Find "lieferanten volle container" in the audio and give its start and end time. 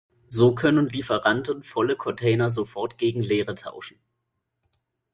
0.89-2.49